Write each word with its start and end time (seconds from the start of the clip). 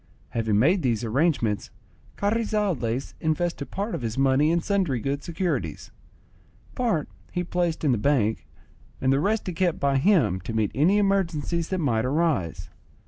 Having 0.29 0.57
made 0.57 0.81
these 0.81 1.03
arrangements, 1.03 1.69
Carrizales 2.17 3.13
invested 3.19 3.69
part 3.69 3.93
of 3.93 4.01
his 4.01 4.17
money 4.17 4.49
in 4.49 4.59
sundry 4.59 4.99
good 4.99 5.23
securities; 5.23 5.91
part 6.73 7.07
he 7.31 7.43
placed 7.43 7.83
in 7.83 7.91
the 7.91 7.99
bank, 7.99 8.47
and 8.99 9.13
the 9.13 9.19
rest 9.19 9.45
he 9.45 9.53
kept 9.53 9.79
by 9.79 9.97
him 9.97 10.39
to 10.41 10.53
meet 10.55 10.71
any 10.73 10.97
emergencies 10.97 11.69
that 11.69 11.77
might 11.77 12.03
arise. 12.03 12.71